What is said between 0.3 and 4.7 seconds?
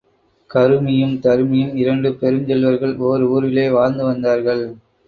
கருமியும் தருமியும் இரண்டு பெருஞ்செல்வர்கள் ஒர் ஊரிலே வாழ்ந்து வந்தார்கள்.